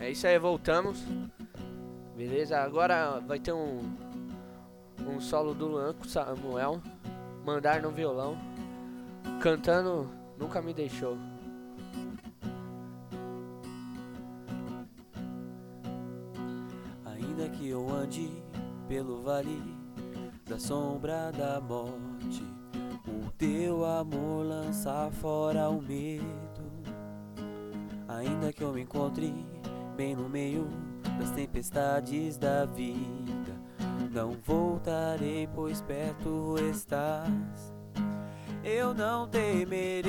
[0.00, 1.04] É isso aí, voltamos.
[2.16, 2.58] Beleza?
[2.58, 3.78] Agora vai ter um
[5.06, 6.80] um solo do Luan com Samuel,
[7.44, 8.36] mandar no violão,
[9.40, 10.08] cantando
[10.38, 11.16] Nunca Me Deixou.
[17.04, 18.30] Ainda que eu ande
[18.88, 19.62] pelo vale
[20.46, 22.44] da sombra da morte,
[23.06, 26.24] o teu amor lança fora o medo.
[28.08, 29.32] Ainda que eu me encontre
[30.00, 30.66] bem no meio
[31.18, 33.52] das tempestades da vida,
[34.10, 37.74] não voltarei, pois perto estás.
[38.64, 40.08] Eu não temerei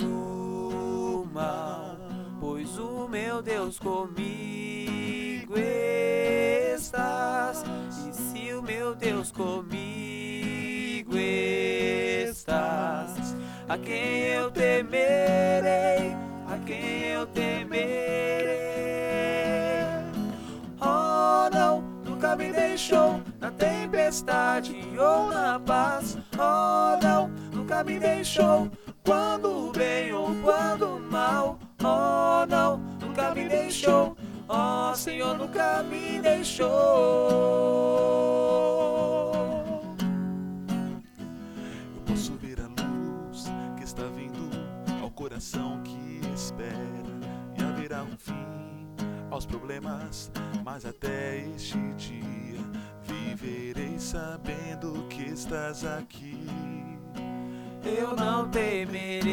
[0.00, 1.98] o mal,
[2.40, 5.52] pois o meu Deus comigo
[6.74, 7.62] estás.
[8.08, 11.14] E se o meu Deus comigo
[12.26, 13.36] estás,
[13.68, 16.16] a quem eu temerei?
[16.48, 18.55] A quem eu temerei?
[22.76, 26.18] Deixou na tempestade ou na paz.
[26.34, 28.70] Oh, não, nunca me deixou
[29.02, 31.58] quando bem ou quando mal.
[31.82, 34.14] Oh, não, nunca me deixou.
[34.46, 36.66] Oh, Senhor, nunca me deixou.
[41.96, 43.46] Eu posso ver a luz
[43.78, 44.50] que está vindo
[45.02, 46.76] ao coração que espera
[47.58, 48.55] e haverá um fim
[49.36, 50.32] aos problemas,
[50.64, 52.58] mas até este dia
[53.02, 56.48] viverei sabendo que estás aqui.
[57.84, 59.28] Eu não temerei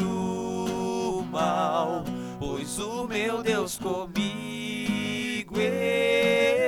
[0.00, 2.02] o mal,
[2.40, 5.54] pois o meu Deus comigo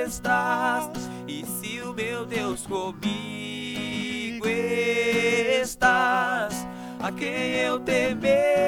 [0.05, 0.89] estás.
[1.27, 6.65] E se o meu Deus comigo estás,
[7.01, 8.66] a quem eu temerei?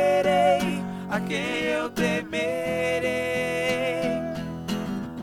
[1.10, 3.10] A quem eu temerei?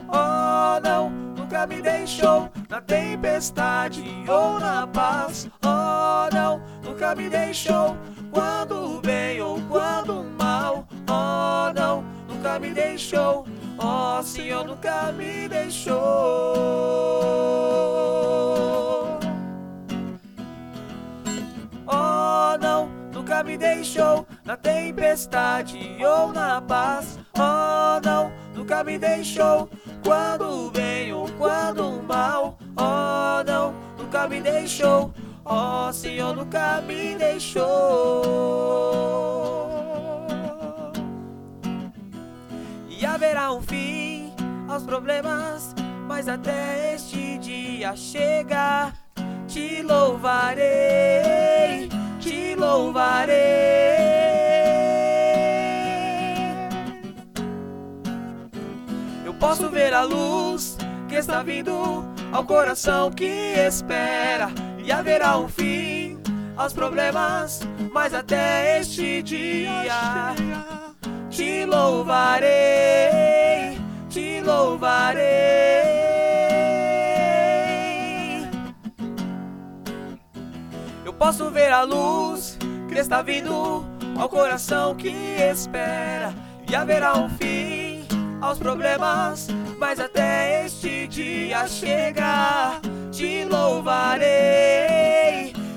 [0.08, 5.48] Oh, não, nunca me deixou na tempestade ou na paz.
[5.64, 7.96] Oh, não, nunca me deixou
[8.32, 10.88] quando o bem ou quando o mal.
[11.08, 13.46] Oh, não, nunca me deixou.
[13.78, 15.94] Oh, Senhor, nunca me deixou.
[21.86, 22.88] Oh, não,
[23.26, 27.18] nunca me deixou na tempestade ou na paz.
[27.36, 29.68] Oh, não, nunca me deixou
[30.04, 32.56] quando bem ou quando mal.
[32.76, 35.12] Oh, não, nunca me deixou.
[35.44, 38.22] Oh, Senhor, nunca me deixou.
[42.88, 44.32] E haverá um fim
[44.68, 45.74] aos problemas,
[46.06, 48.94] mas até este dia chegar,
[49.48, 51.35] te louvarei,
[52.66, 53.36] louvarei.
[59.24, 60.76] Eu posso ver a luz
[61.08, 63.24] que está vindo ao coração que
[63.68, 64.50] espera,
[64.84, 66.18] e haverá um fim
[66.56, 67.60] aos problemas,
[67.92, 70.34] mas até este dia
[71.30, 72.48] te louvarei,
[74.08, 75.86] te louvarei.
[81.18, 82.55] Posso ver a luz
[83.00, 83.84] está vindo
[84.18, 86.34] ao coração que espera,
[86.68, 88.06] e haverá um fim
[88.40, 89.48] aos problemas,
[89.78, 92.80] mas até este dia chegar,
[93.12, 94.32] te louvarei,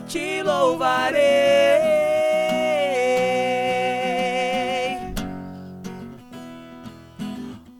[0.07, 1.19] te louvarei.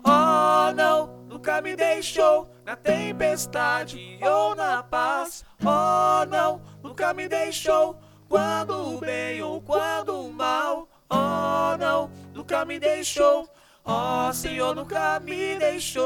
[0.04, 5.46] Oh, não, nunca me deixou na tempestade ou na paz.
[5.62, 7.98] Oh, não, nunca me deixou
[8.30, 10.88] quando bem ou quando mal.
[11.10, 13.50] Oh, não, nunca me deixou.
[13.84, 16.04] Oh, Senhor, nunca me deixou.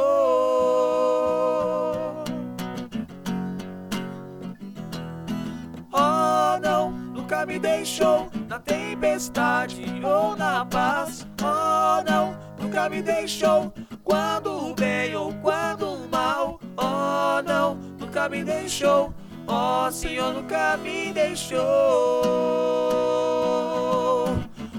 [5.91, 11.27] Oh, não, nunca me deixou na tempestade ou na paz.
[11.41, 13.73] Oh, não, nunca me deixou
[14.03, 16.59] quando bem ou quando mal.
[16.77, 19.13] Oh, não, nunca me deixou.
[19.47, 21.61] Oh, Senhor, nunca me deixou.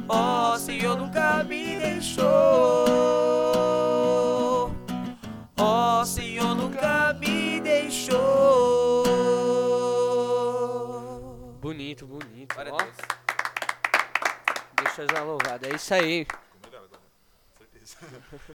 [0.08, 2.24] Oh, Senhor, nunca me deixou.
[5.56, 9.04] Oh, Senhor, nunca me deixou.
[11.60, 12.54] Bonito, bonito.
[12.58, 12.96] Ó, Deus.
[14.82, 15.66] deixa eu já louvado.
[15.66, 16.26] É isso aí.